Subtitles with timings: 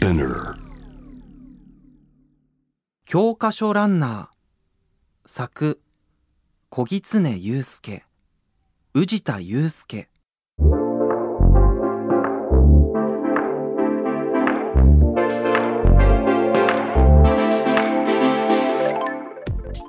[0.00, 0.54] Spinner
[3.04, 5.78] 教科書ランナー作
[6.70, 8.04] 小狐祐介。
[8.94, 10.08] 宇治田祐介。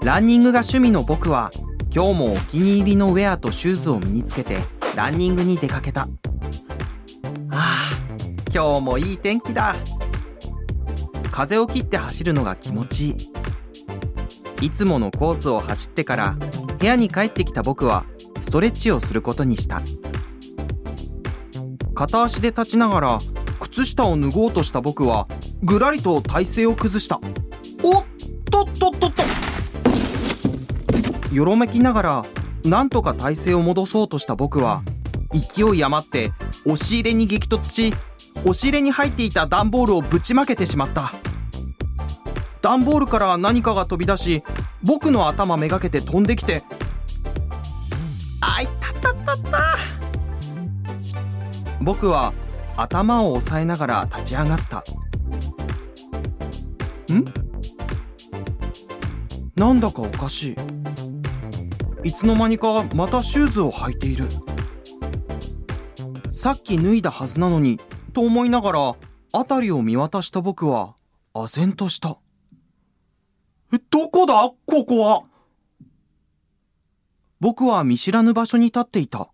[0.03, 1.51] ランニングが趣味の僕は
[1.89, 4.57] 今日もお気に入りのウェアとシューズを身につけて
[4.93, 6.01] ランニングに出かけた。
[6.01, 6.07] あ
[7.53, 8.01] あ
[8.53, 9.73] 今日もいい天気だ。
[11.31, 13.15] 風を切って走るのが気持ちい
[14.61, 14.65] い。
[14.67, 16.37] いつものコースを走ってから
[16.77, 18.05] 部屋に帰ってきた僕は
[18.41, 19.81] ストレッチをすることにした。
[21.95, 23.17] 片足で立ちながら
[23.59, 25.27] 靴下を脱ごうとした僕は
[25.63, 27.19] ぐらりと体勢を崩した。
[27.83, 28.05] おっ
[28.51, 29.23] とっとっとっと。
[31.33, 32.25] よろめきながら
[32.65, 34.83] なんとか体勢を戻そうとした僕は
[35.31, 36.31] 勢い余って
[36.65, 37.93] 押し入れに激突し
[38.41, 41.11] 押し入れに入っていた段ボールをぶちまけてしまった。
[42.61, 44.43] 段ボールから何かが飛び出し
[44.83, 46.63] 僕の頭めがけて飛んできて。
[48.41, 49.77] あいたたたた。
[51.81, 52.33] 僕は
[52.77, 54.83] 頭を押さえながら立ち上がった。
[57.13, 57.25] ん？
[59.55, 60.55] なんだかおかし
[62.03, 62.09] い。
[62.09, 64.25] いつの間にかまたシューズを履いている。
[66.31, 67.79] さっき脱いだはずなのに
[68.11, 68.95] と思いながら
[69.33, 70.95] 辺りを見渡した僕は
[71.33, 72.17] 唖然とした。
[73.73, 74.51] えどこだ？
[74.65, 75.23] ここは。
[77.39, 79.29] 僕は見知らぬ場所に立っていた。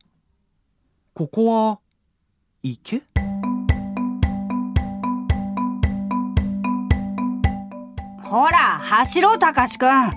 [1.14, 1.80] ここは
[2.62, 3.02] 池？
[8.22, 10.12] ほら、走ろう、たかしくん。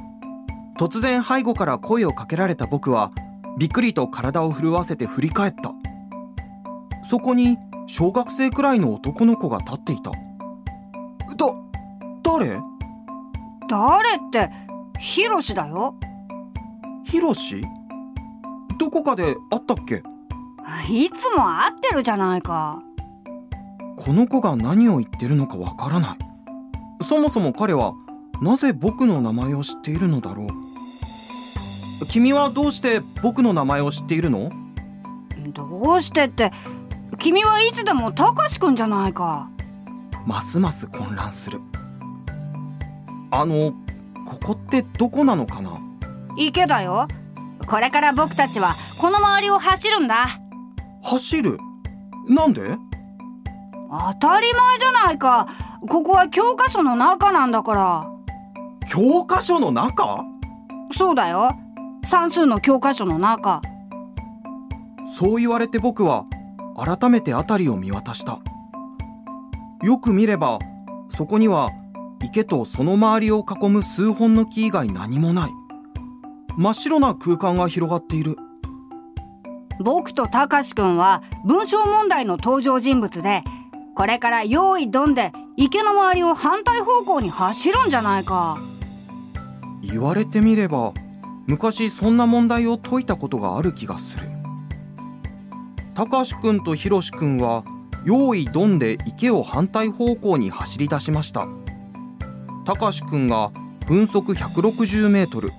[0.76, 3.10] 突然背後から声をかけられた僕は
[3.58, 5.72] びっくりと体を震わせて振り返った。
[7.08, 7.56] そこに
[7.92, 10.12] 小学生くらいの男の子が立っていた。
[10.12, 10.16] だ
[12.22, 12.60] 誰？
[13.68, 14.48] 誰って、
[15.00, 15.96] ヒロシだよ。
[17.04, 17.64] ヒロシ？
[18.78, 20.04] どこかで会ったっけ？
[20.88, 22.80] いつも会ってるじゃないか。
[23.96, 27.04] この子が何を言ってるのかわからない。
[27.04, 27.94] そもそも彼は
[28.40, 30.46] なぜ僕の名前を知っているのだろ
[32.00, 32.06] う？
[32.06, 34.52] 君はどうして僕の名前を知っているの？
[35.52, 36.52] どうしてって、
[37.20, 39.50] 君はいつでもたかしくんじゃないか。
[40.26, 41.60] ますます混乱する
[43.30, 43.74] あの
[44.26, 45.78] ここってどこなのかな？
[46.38, 47.08] 池だよ。
[47.68, 50.40] これから僕たちはこの周りを走るんだ。
[51.02, 51.58] 走る？
[52.26, 52.78] なんで？
[53.90, 55.46] 当たり前じゃないか。
[55.90, 58.10] ここは教科書の中なんだから。
[58.88, 60.24] 教科書の中？
[60.96, 61.54] そうだよ。
[62.06, 63.60] 算数の教科書の中。
[65.18, 66.24] そう言われて僕は
[66.82, 68.40] 改めて辺りを見渡した。
[69.82, 70.58] よく見れば
[71.08, 71.70] そこには
[72.22, 75.50] 池とその周りを囲む数本の木以外何もない。
[76.56, 78.36] 真っ白な空間が広がっている。
[79.82, 83.42] 僕とたかしくんは文章問題の登場人物で、
[83.94, 88.58] これから用意ドンで池の周りを反対方向に走るんじゃないか。
[89.82, 90.92] 言われてみれば
[91.46, 94.28] 昔そんな問題を解いたことがある気がする
[96.00, 97.62] たかしくんとひろしくんは
[98.06, 101.46] 用意ドンで池を反対方向に走り出しました。
[102.64, 103.50] たかしくんが
[103.86, 105.52] 分速160メートル。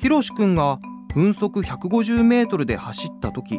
[0.00, 0.78] ひろしくんが
[1.14, 3.58] 分速150メートルで走った時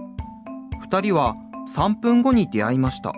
[0.92, 1.36] 2人は
[1.68, 3.16] 3分後に出会いました。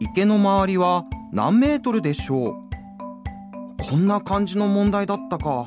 [0.00, 2.54] 池の周りは何メートルでしょう？
[3.88, 5.66] こんな感じの問題だったか。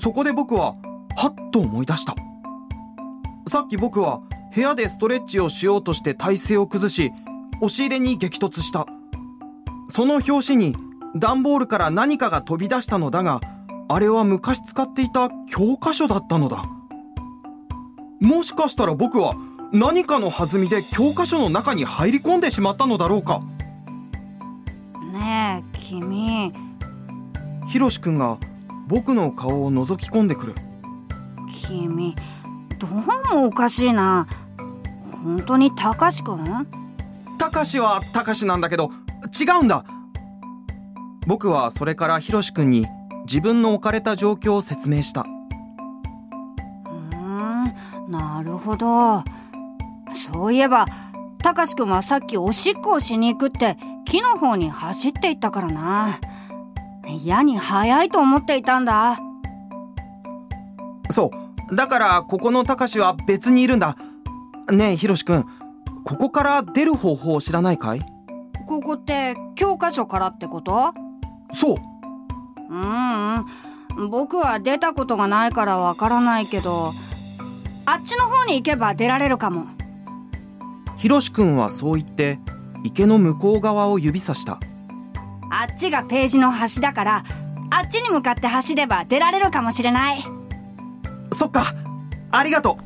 [0.00, 0.72] そこで僕は
[1.16, 2.14] はっと思い出した。
[3.46, 4.22] さっき僕は
[4.54, 7.12] 部屋でストレッチをしようとして体勢を崩し
[7.60, 8.86] 押し入れに激突した。
[9.92, 10.76] その拍子に
[11.16, 13.40] 段ボールから何かが飛び出したのだが
[13.88, 16.64] あれは昔使っていた教科書だったのだ。
[18.20, 19.34] もしかしたら僕は
[19.72, 23.42] 何かの弾みで教科書の中に入り込んでしまったのだろうか。
[25.12, 26.52] ねえ、君、
[27.68, 28.38] ひろしくんが
[28.86, 30.54] 僕の顔を覗き込んでくる。
[31.50, 32.14] 君、
[32.78, 32.90] どう
[33.34, 34.26] もおかしいな。
[35.24, 36.66] 本当にたかしくん
[37.38, 38.90] たかしはたかしなんだけど
[39.38, 39.84] 違うんだ
[41.26, 42.86] 僕はそれからひろしくんに
[43.26, 47.74] 自分の置かれた状況を説明したうーん、
[48.10, 49.24] なるほど。
[50.32, 50.86] そういえば、
[51.42, 53.76] たかしくんはさっきおしっこをしに行くって
[54.06, 56.18] 木の方に走っていったからな。
[57.06, 59.18] 嫌に早いと思っていたんだ。
[61.10, 63.96] そうだからここのたかしは別にいるんだ。
[64.70, 65.46] ねえひろしくん
[66.04, 68.00] ここから出る方法を知らないかい？
[68.66, 70.92] ここって教科書からってこと？
[71.52, 71.76] そう。
[72.70, 73.44] うん
[73.96, 74.10] うん。
[74.10, 76.92] 僕は出たことがないからわからないけど
[77.86, 79.66] あっちの方に行けば出られるかも。
[80.96, 82.38] ひろしくんはそう言って
[82.84, 84.60] 池の向こう側を指さした。
[85.50, 87.24] あっちがページの端だから
[87.70, 90.24] あっちに向かって走れば出られるかもしれない
[91.32, 91.74] そっか。
[92.30, 92.78] ありがと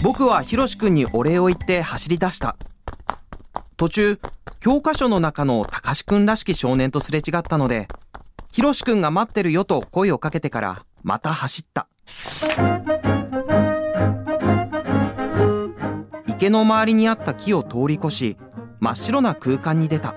[0.00, 0.02] う。
[0.02, 2.56] 僕はひろしくんにお礼を言って走り出した。
[3.76, 4.18] 途中
[4.60, 7.88] 教科書の中のたかしくんらしき少年とすれ違ったので
[8.52, 11.88] ひろしくんが待ってるよと声をかけてからまた走った。
[16.26, 18.36] 池の周りにあった木を通り越し
[18.80, 20.14] 真っ白な空間に出た。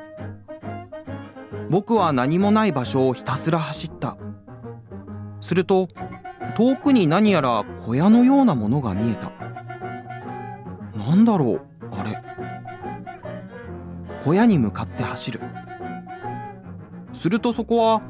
[1.70, 4.18] 僕は何もない場所をひたすら走った。
[5.42, 5.88] すると
[6.56, 9.32] 遠くに何やら小屋のようなものが見えた。
[10.98, 11.62] なんだろう
[11.92, 12.24] あれ。
[14.24, 15.42] 小屋に向かって走る。
[17.12, 18.02] するとそこは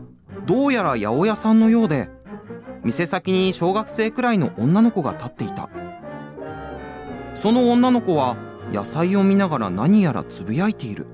[0.45, 2.07] どうやら八百屋さんのようで
[2.83, 5.69] 店先に小学生くらいの女の子が立っていた。
[7.33, 8.37] その女の子は
[8.71, 11.07] 野菜を見ながら何やらつぶやいている。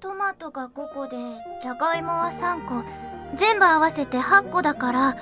[0.00, 1.16] トマトが5個で
[1.60, 2.82] じゃがいもは3個。
[3.36, 5.16] 全部合わせて8個だから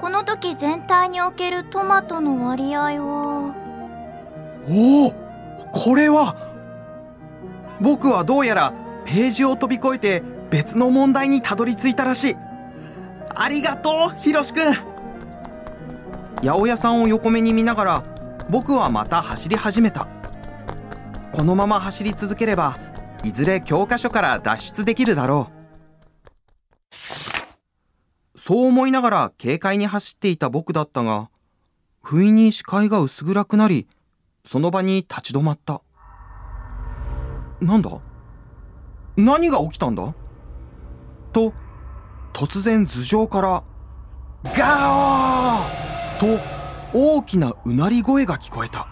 [0.00, 3.54] この時全体におけるトマトの割合は？
[4.68, 5.12] おお
[5.72, 6.36] これは
[7.80, 8.72] 僕はどうやら
[9.04, 12.36] ページを飛び越えて別の問題にたどり着いたらしい。
[13.34, 14.82] ありがとうひろしくん八
[16.42, 18.04] 百屋さんを横目に見ながら
[18.48, 20.08] 僕はまた走り始めた。
[21.32, 22.78] このまま走り続ければ
[23.22, 25.55] いずれ教科書から脱出できるだろう。
[28.46, 31.30] そう思いながら軽快に走っていた僕だったが
[32.00, 33.88] 不意に視界が薄暗くなり
[34.44, 35.82] その場に立ち止まった。
[37.60, 37.90] なんだ？
[39.16, 40.14] 何が起きたんだ？
[41.32, 41.52] と
[42.32, 43.64] 突然頭上から
[44.56, 46.40] ガオーと
[46.96, 48.86] 大きなうなり声が聞こえた。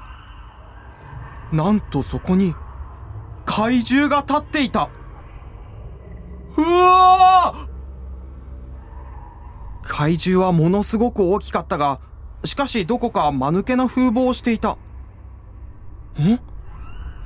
[1.52, 2.56] なんとそこに
[3.44, 4.90] 怪獣が立っていた。
[6.56, 7.74] うわー！
[9.84, 12.00] 怪獣はものすごく大きかったが
[12.44, 14.76] しかしどこか間抜けな風貌をしていた。
[16.20, 16.40] ん？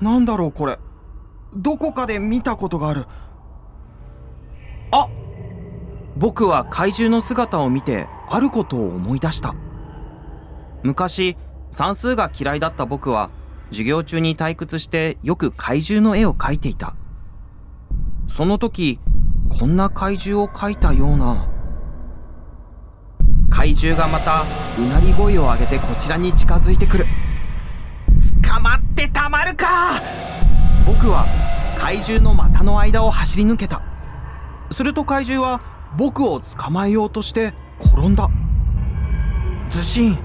[0.00, 0.78] なんだろうこれ。
[1.54, 3.06] どこかで見たことがある。
[4.92, 5.08] あ！
[6.16, 9.54] 僕は怪獣の姿を見てあることを思い出した。
[10.82, 11.36] 昔
[11.70, 13.30] 算数が嫌いだった僕は
[13.70, 16.94] 授業中に退屈してよく怪獣の絵を描いていた。
[18.28, 19.00] その時
[19.58, 21.47] こんな怪獣を描いたような
[23.58, 24.44] 怪獣がまた
[24.78, 27.06] うなり声を上げてこちらに近づいてくる。
[28.40, 30.00] 捕まってたまるか！
[30.86, 31.26] 僕は
[31.76, 33.82] 怪獣の股の間を走り抜けた。
[34.70, 35.60] すると怪獣は
[35.96, 38.30] 僕を捕まえようとして転んだ。
[39.72, 40.18] ずしん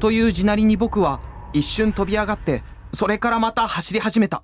[0.00, 1.20] という地鳴りに僕は
[1.52, 4.42] 一瞬飛び上がってそれからまた走り始めた。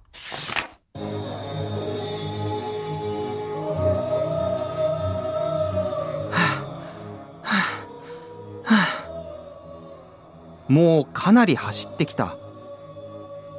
[10.71, 12.37] もうかなり走ってきた。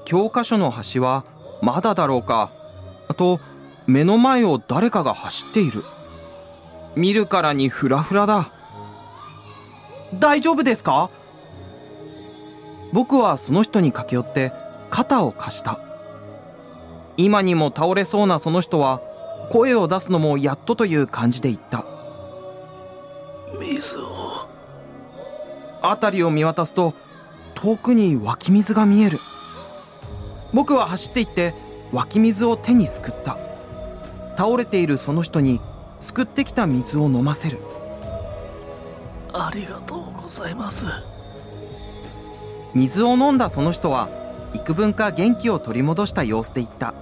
[0.06, 1.26] 教科書の端は
[1.62, 2.52] まだだろうか。
[3.18, 3.38] と
[3.86, 5.84] 目の前を誰かが走っている。
[6.96, 8.54] 見るからにフラフラだ。
[10.14, 11.10] 大丈夫ですか？
[12.94, 14.54] 僕はその人に駆け寄って
[14.90, 15.80] 肩を貸した。
[17.18, 19.02] 今にも倒れそうなその人は
[19.52, 21.86] 声を出すのもやっとという感じで言った。
[23.60, 24.48] 水を
[25.82, 26.94] 辺りを見渡すと
[27.56, 29.20] 遠くに湧き水が見える。
[30.54, 31.54] 僕は走って行って
[31.92, 33.38] 湧き水を手にすくった。
[34.38, 35.60] 倒れているその人に
[36.00, 37.60] すくってきた水を飲ませる。
[39.34, 40.86] ありがとうございます。
[42.74, 44.10] 水を飲んだその人は
[44.54, 46.94] 幾分か元気を取り戻した様子で言った。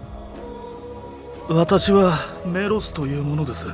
[1.47, 2.13] 私は
[2.45, 3.67] メロスというものです。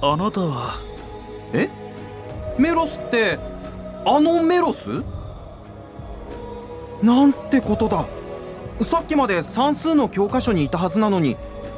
[0.00, 0.74] あなたは？
[1.52, 1.68] え？
[2.58, 3.38] メロスって
[4.04, 5.02] あのメロス？
[7.02, 8.06] なんてことだ。
[8.82, 11.36] さっきまで算数の教科書にいたはずなのに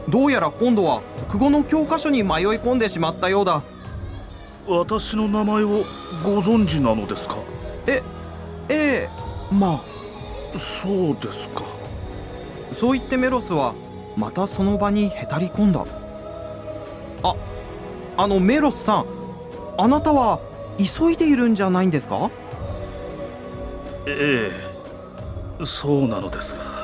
[0.08, 3.62] どうやら今度は国語の教科書に迷い込んでしまったようだ。
[4.68, 5.84] 私の名前を
[6.22, 7.38] ご存知なのですか？
[7.86, 8.02] え
[8.68, 9.08] ええ
[9.52, 9.82] ま
[10.56, 11.62] そうですか。
[11.62, 13.74] あそう言ってメロスは
[14.16, 15.84] またその場にへたり込んだ。
[17.22, 17.34] あ
[18.16, 19.06] あのメロスさん
[19.78, 20.38] あなたは
[20.86, 22.30] 急いでいるんじゃないんですか？
[24.06, 24.50] え
[25.60, 26.80] えそうなのですが。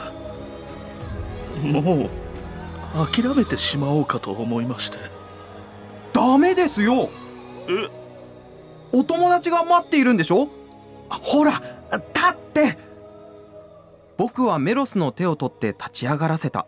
[1.62, 2.10] もう
[3.10, 4.98] 諦めてしまおうかと思いまして。
[6.12, 7.08] ダメですよ！
[7.68, 7.90] え？
[8.92, 10.48] お友達が待っているんでしょ？
[11.08, 11.62] ほら
[11.92, 12.78] 立って！
[14.16, 16.66] 僕はメロスの手を取って立ち上がらせた。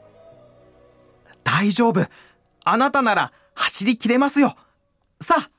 [1.44, 2.06] 大丈夫。
[2.64, 4.54] あなたなら走りきれますよ。
[5.20, 5.50] さあ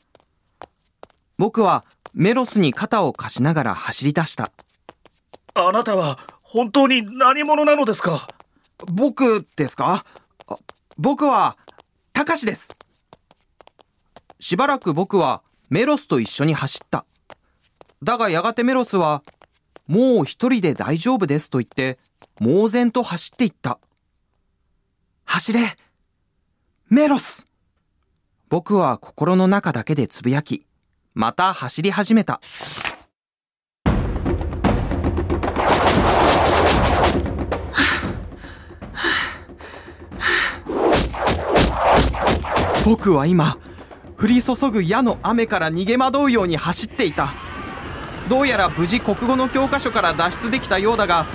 [1.40, 4.52] 僕はメロスに肩を貸しながら走り出した。
[5.54, 8.28] あなたは本当に何者なのですか？
[8.88, 10.04] 僕ですか？
[10.48, 10.58] あ
[10.98, 11.56] 僕は
[12.12, 12.76] たかしです。
[14.42, 17.06] しばらく僕はメロスと一緒に走った。
[18.04, 19.24] だがやがてメロスは
[19.88, 22.00] もう一人で大丈夫ですと言って
[22.42, 23.80] 猛然と走っていった。
[25.24, 25.78] 走れ
[26.90, 27.48] メロス。
[28.50, 30.66] 僕は心の中だけでつぶやき
[31.14, 32.40] また走り始めた。
[42.86, 43.58] 僕は今
[44.20, 47.34] 降り注ぐ矢の雨から逃げ惑うように走っていた。
[48.28, 51.26] どうやら無事国語の教科書から脱出できたようだが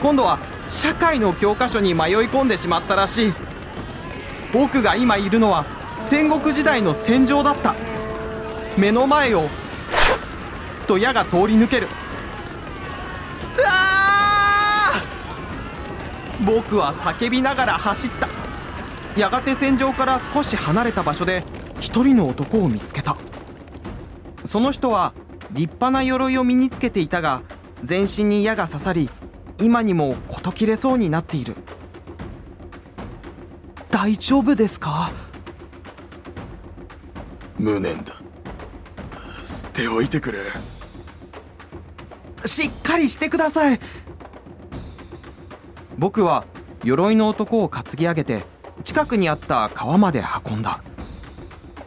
[0.00, 0.38] 今度は
[0.68, 3.34] 社会の教科書に迷い込んでしまったらしい。
[4.52, 7.74] 僕が今いるのは戦国時代の戦場だった。
[8.76, 9.48] 目の前を
[10.86, 11.88] と矢が通り抜ける。
[13.56, 16.44] うわー！
[16.44, 18.28] 僕は叫びながら走った。
[19.18, 21.44] やがて戦場から少し離れた場所で
[21.78, 23.16] 一人の男を見つけた。
[24.44, 25.14] その人は
[25.52, 27.42] 立派な鎧を身につけていたが
[27.84, 29.08] 全身に矢が刺さり
[29.58, 31.54] 今にも事切れそうになっている。
[33.90, 35.12] 大丈夫ですか？
[37.56, 38.20] 無念だ。
[39.74, 40.38] 捨ておいてくれ。
[42.44, 43.80] しっかりしてください。
[45.98, 46.44] 僕は
[46.84, 48.44] 鎧の男を担ぎ上げて
[48.84, 50.80] 近くにあった川まで運んだ。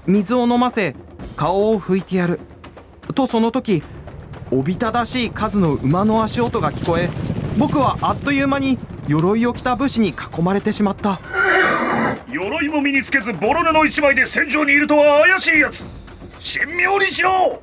[0.06, 0.96] 水を飲ませ
[1.38, 2.42] 顔を拭いてやる。
[3.16, 3.82] とその時
[4.52, 7.10] おびただしい数の馬の足音が聞こえ
[7.58, 8.78] 僕はあっという間に
[9.08, 11.22] 鎧を着た武士に囲まれてしまった。
[12.30, 15.86] 鎧も身につけずボロ布一枚で戦場にいるとは怪しいやつ
[16.60, 17.62] 神妙にしろ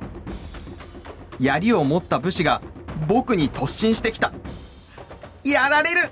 [1.39, 2.61] 槍を持った武士が
[3.07, 4.31] 僕に突進してきた。
[5.43, 6.09] やられる。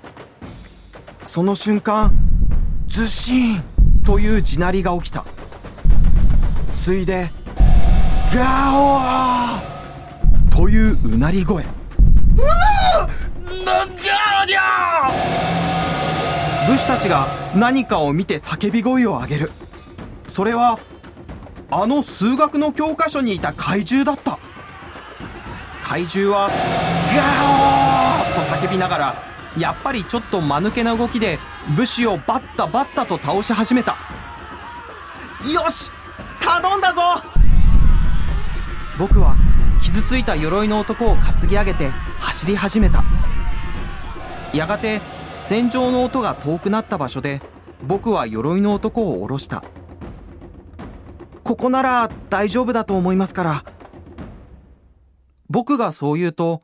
[1.22, 2.12] その瞬間
[2.86, 3.64] ズシーン
[4.04, 5.24] という地鳴りが起きた。
[6.76, 7.30] ついで
[8.34, 11.64] ガオーといううなり声。
[11.64, 11.70] な
[13.84, 14.60] んじゃありゃ
[16.68, 19.50] 武士たちが何かを見て叫び声を上げる。
[20.32, 20.78] それは
[21.70, 24.38] あの数学の教科書にいた怪獣だった
[25.94, 26.48] 怪獣は
[27.14, 29.14] ガオーと叫びながら
[29.56, 31.38] やっぱりちょっと間抜けな動きで
[31.76, 33.96] 武士をバッタバッタと倒し始めた。
[35.48, 35.92] よし
[36.40, 37.00] 頼んだぞ！
[38.98, 39.36] 僕は
[39.80, 43.04] 傷ついた鎧の男を担ぎ上げて走り始めた。
[44.52, 45.00] やがて
[45.38, 47.40] 戦場の音が遠くなった場所で
[47.84, 49.62] 僕は鎧の男を下ろした。
[51.44, 53.64] ここなら大丈夫だと思いますから
[55.54, 56.62] 僕がそう言うと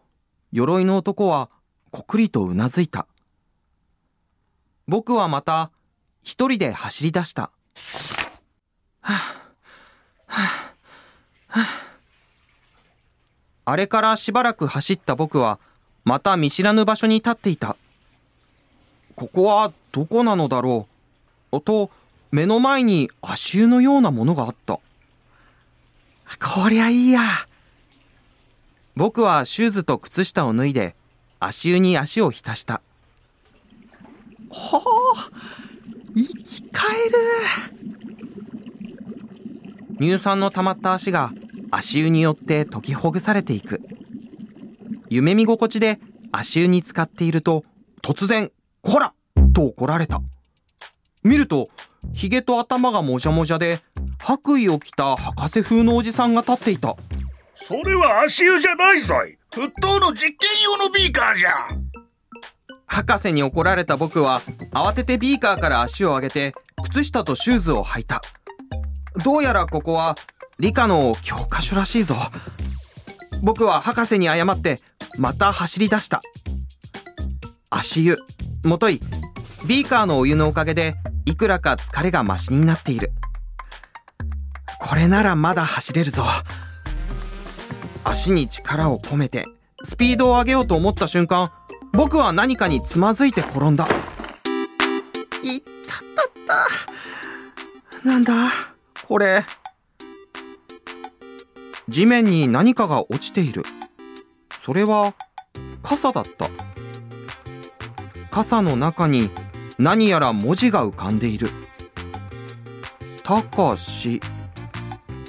[0.50, 1.48] 鎧の男は
[1.92, 3.06] こくりとうなずいた。
[4.88, 5.70] 僕はまた
[6.24, 7.52] 一人で走り出した。
[9.02, 9.14] はあは
[10.26, 10.42] あ
[11.46, 11.66] はあ
[13.64, 15.60] あれからしばらく走った僕は
[16.02, 17.76] また見知らぬ場所に立っていた。
[19.14, 20.88] ここはどこなのだろ
[21.52, 21.60] う？
[21.60, 21.92] と
[22.32, 24.80] 目の前に足湯のようなものがあった。
[26.40, 27.20] こりゃいいや。
[28.96, 30.94] 僕はシューズと靴下を脱いで
[31.38, 32.82] 足湯に足を浸した。
[34.50, 34.82] ほう
[36.14, 37.18] 生き返る。
[40.00, 41.32] 乳酸の溜まった足が
[41.70, 43.80] 足湯によって解きほぐされていく。
[45.08, 46.00] 夢見心地で
[46.32, 47.64] 足湯に浸かっていると
[48.02, 48.50] 突然
[48.82, 49.14] 「こら!」
[49.54, 50.20] と怒られた。
[51.22, 51.68] 見ると
[52.12, 53.80] ひげと頭がもじゃもじゃで
[54.18, 56.96] 白衣を着た博士風のおじさんが立っていた。
[57.66, 59.38] それは足湯じゃないぞい。
[59.52, 61.52] 沸騰の実験用のビーカーじゃ。
[62.86, 64.40] 博士に怒られた僕は
[64.72, 68.22] 慌ててビーカーから足を上げて靴下とシューズを履いた。
[69.24, 70.16] どうやらここは
[70.58, 72.16] 理科の教科書らしいぞ。
[73.42, 74.80] 僕は博士に謝って
[75.18, 76.22] また走り出した。
[77.68, 78.18] 足湯。
[78.64, 79.00] もとい
[79.66, 80.94] ビーカーのお湯のおかげで
[81.26, 83.12] いくらか疲れがマシになっている。
[84.80, 86.24] これならまだ走れるぞ
[88.04, 89.44] 足に力を込めて
[89.84, 91.50] スピードを上げようと思った瞬間
[91.92, 93.88] 僕は何かにつまずいて転んだ。
[95.42, 95.98] いったっ
[96.46, 96.68] たっ
[98.02, 98.08] た。
[98.08, 98.32] なんだ？
[99.08, 99.44] これ。
[101.88, 103.64] 地面に何かが落ちている。
[104.60, 105.14] それは
[105.82, 106.48] 傘だった。
[108.30, 109.28] 傘の中に
[109.78, 111.50] 何やら文字が浮かんでいる
[113.24, 114.20] 「たかし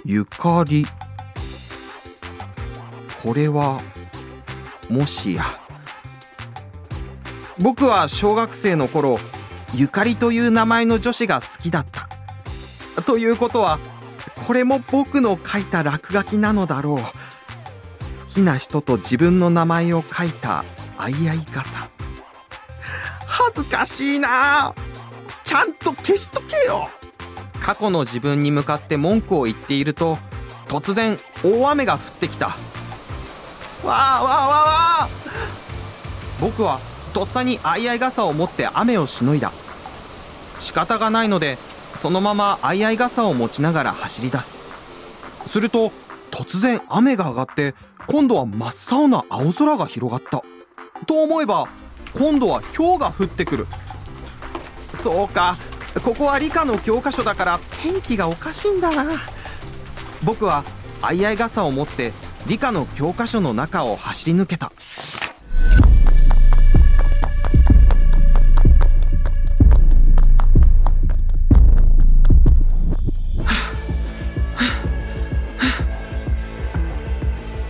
[0.06, 0.86] ゆかり」
[3.22, 3.82] これは
[4.90, 5.44] もしや。
[7.60, 9.20] 僕は小学生の頃
[9.74, 12.10] ゆかりという名前の女子が好きだった。
[13.04, 13.80] ということは
[14.48, 16.98] これも僕の書いた落書きなのだろう。
[16.98, 17.06] 好
[18.28, 20.63] きな人と自分の名前を書いた
[20.98, 21.90] 相合い傘
[23.28, 24.74] 恥ずかしいな。
[25.44, 26.90] ちゃんと消しとけよ。
[27.60, 30.18] 過去の自分に向かって文句を言っていると
[30.68, 32.56] 突然大雨が降ってきた。
[33.84, 34.68] わあわあわあわ
[35.04, 35.10] あ
[36.40, 36.80] 僕は
[37.14, 39.52] とっさに相合い傘を持って雨をしのいだ。
[40.60, 41.58] 仕方がないので
[42.00, 44.60] そのまま相合い傘を持ちながら走り出す。
[45.46, 45.92] すると
[46.32, 47.76] 突然雨が上がって
[48.08, 50.44] 今度は真っ青な青空が広がった。
[51.06, 51.68] と思えば
[52.18, 53.68] 今度は氷が降ってくる。
[54.94, 55.58] そうか。
[56.06, 59.20] ここは理科の教科書だから天気がおかしいんだな。
[60.24, 60.64] 僕は
[61.02, 62.14] 相合い傘を持って
[62.48, 64.71] 理科の教科書の中を走り抜けた。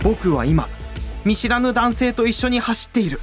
[0.02, 0.68] 僕は今
[1.24, 3.20] 見知らぬ男性と一緒に走っている。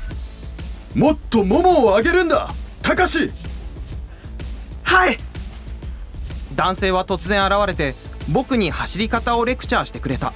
[0.95, 3.31] もっとももを上げるんだたかし
[4.83, 5.17] はい。
[6.55, 7.95] 男性は突然現れて
[8.31, 10.33] 僕に走り方をレクチャーしてくれた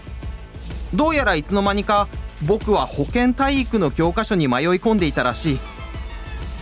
[0.94, 2.08] どうやらいつの間にか
[2.44, 5.60] 僕は保健体育の教科書に迷い込んでいたらしい。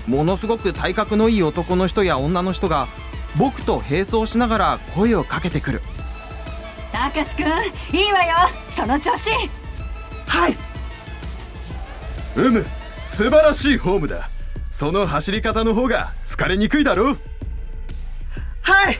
[0.07, 2.87] ものすごく体格のいい男の人や女の人が
[3.37, 5.81] 僕と並走しながら声をかけてくる。
[6.91, 7.45] たかしくん
[7.97, 8.35] いいわよ
[8.69, 9.31] その調子。
[10.27, 10.57] はい。
[12.35, 12.65] うむ
[12.97, 14.29] 素晴らしいフォームだ。
[14.69, 17.19] その走り方の方が疲れにくいだろう。
[18.61, 18.97] はい。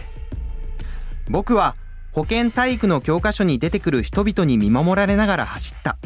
[1.29, 1.75] 僕は
[2.13, 5.97] 保健体育の教科書に出てくる人々に見守られながら走った。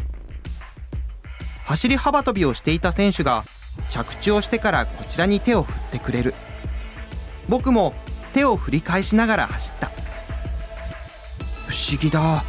[1.66, 3.44] 走り幅跳びをしていた選手が
[3.90, 6.36] 着地をしてからこちらに手を振ってくれる。
[7.50, 7.94] 僕も
[8.34, 9.92] 手を振り返しながら走った。
[11.68, 12.44] 不思議だ。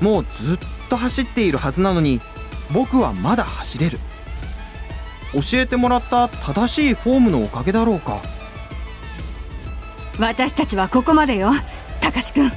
[0.00, 2.22] もうずっと走っているはずなのに
[2.72, 3.98] 僕はまだ走れる。
[5.34, 8.22] 教えてもらった正しいフォームのおかげだろうか。
[10.18, 11.50] 私たちはここまでよ
[12.00, 12.50] たかしくん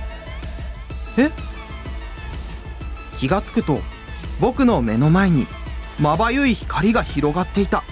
[1.18, 1.32] え？
[3.16, 3.80] 気がつくと
[4.40, 5.48] 僕の目の前に
[6.00, 7.84] まばゆい光が広がっていた。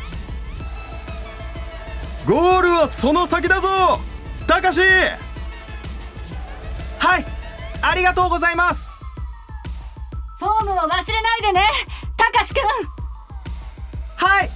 [2.26, 3.68] ゴールはその先だぞ
[4.46, 4.80] たかし
[7.00, 7.26] はい
[7.82, 8.90] ありがとうございます。
[10.38, 11.68] フォームを忘れないでね
[12.18, 12.62] たかしくん。
[14.16, 14.50] はい。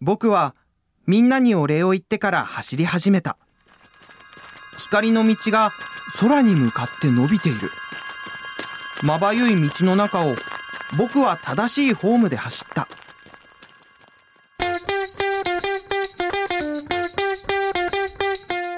[0.00, 0.54] 僕は
[1.06, 3.36] みんなにお礼を言ってから走り始めた。
[4.78, 5.72] 光の道が
[6.18, 7.70] 空に向かって伸びている。
[9.02, 10.34] まばゆい道の中を
[10.96, 12.88] 僕は正しいフォームで走った。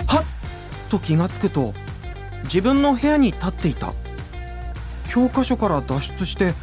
[0.07, 0.91] はっ！
[0.91, 1.75] と気がつくと
[2.45, 3.93] 自分の部屋に立っていた。
[5.09, 6.55] 教科書から脱出して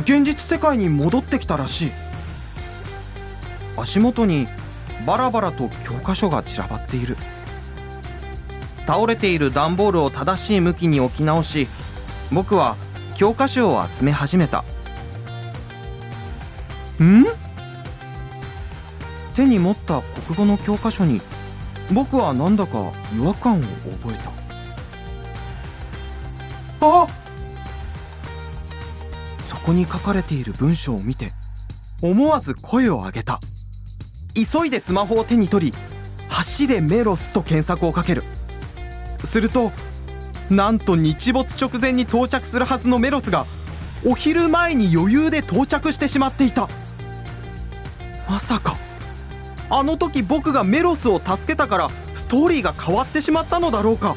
[0.00, 1.92] 現実世界に戻ってきたらしい。
[3.76, 4.48] 足元に
[5.06, 7.16] バラバラと教科書が散らばっている。
[8.88, 11.68] 倒れている段ボールを正しい向きに置き直し
[12.32, 12.74] 僕は
[13.16, 14.64] 教科書を集め始めた。
[17.02, 17.26] ん？
[19.34, 21.20] 手に持った国語の教科書に
[21.92, 23.62] 僕はなんだか違和感を
[24.00, 24.18] 覚え
[26.80, 26.86] た。
[26.86, 27.06] あ？
[29.46, 31.32] そこに書かれている文章を見て
[32.00, 33.38] 思わず声を上げた。
[34.34, 35.78] 急いでスマホを手に取り
[36.30, 38.24] 「走れメロス」と検索をかける。
[39.24, 39.72] すると
[40.50, 43.46] なんと日没直前に到着するはずのメロスが
[44.06, 46.68] お昼前に余裕で到着してしまっていた。
[48.28, 48.76] まさか
[49.70, 54.16] あの時僕がメロスを助けたからストーリーが変わってしまったのだろうか。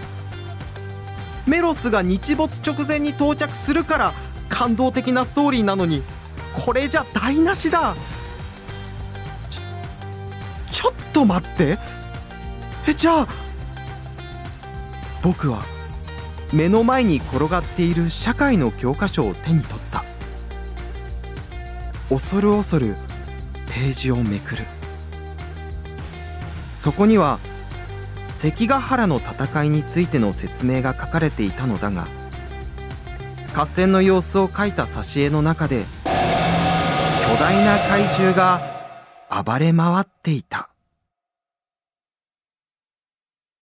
[1.47, 4.13] メロスが日没直前に到着するから
[4.47, 6.03] 感動的なストーリーなのに
[6.65, 7.95] これじゃ台無しだ。
[9.49, 9.61] ちょ
[10.71, 11.77] ちょっと待って。
[12.87, 13.27] えじゃあ
[15.23, 15.63] 僕は
[16.51, 20.03] 目の前に転がっている社会の教科書を手に取った。
[22.09, 22.95] 恐る恐る
[23.67, 24.65] ページをめくる。
[26.75, 27.39] そこには
[28.31, 32.07] 関ヶ原の戦いについての説明が書かれていたのだが
[33.55, 38.61] 合戦の様子を書いた挿絵の中で巨大な怪獣が
[39.45, 40.70] 暴れ回っていた。